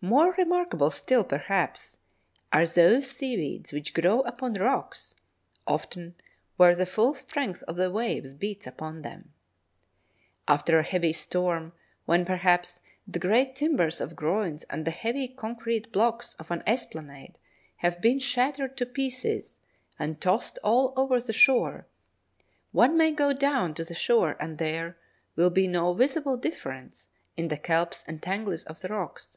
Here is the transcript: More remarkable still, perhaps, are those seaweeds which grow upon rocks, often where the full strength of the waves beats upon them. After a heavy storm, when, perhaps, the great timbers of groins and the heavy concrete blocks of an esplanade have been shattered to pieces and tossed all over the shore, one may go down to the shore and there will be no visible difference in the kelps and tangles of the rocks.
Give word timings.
More 0.00 0.30
remarkable 0.38 0.92
still, 0.92 1.24
perhaps, 1.24 1.98
are 2.52 2.68
those 2.68 3.10
seaweeds 3.10 3.72
which 3.72 3.92
grow 3.94 4.20
upon 4.20 4.52
rocks, 4.54 5.16
often 5.66 6.14
where 6.56 6.76
the 6.76 6.86
full 6.86 7.14
strength 7.14 7.64
of 7.64 7.74
the 7.74 7.90
waves 7.90 8.32
beats 8.32 8.64
upon 8.68 9.02
them. 9.02 9.32
After 10.46 10.78
a 10.78 10.84
heavy 10.84 11.12
storm, 11.12 11.72
when, 12.04 12.24
perhaps, 12.24 12.80
the 13.08 13.18
great 13.18 13.56
timbers 13.56 14.00
of 14.00 14.14
groins 14.14 14.62
and 14.70 14.84
the 14.84 14.92
heavy 14.92 15.26
concrete 15.26 15.90
blocks 15.90 16.34
of 16.34 16.52
an 16.52 16.62
esplanade 16.64 17.36
have 17.78 18.00
been 18.00 18.20
shattered 18.20 18.76
to 18.76 18.86
pieces 18.86 19.58
and 19.98 20.20
tossed 20.20 20.60
all 20.62 20.92
over 20.96 21.20
the 21.20 21.32
shore, 21.32 21.88
one 22.70 22.96
may 22.96 23.10
go 23.10 23.32
down 23.32 23.74
to 23.74 23.82
the 23.82 23.94
shore 23.94 24.36
and 24.38 24.58
there 24.58 24.96
will 25.34 25.50
be 25.50 25.66
no 25.66 25.92
visible 25.92 26.36
difference 26.36 27.08
in 27.36 27.48
the 27.48 27.58
kelps 27.58 28.04
and 28.06 28.22
tangles 28.22 28.62
of 28.62 28.80
the 28.80 28.86
rocks. 28.88 29.36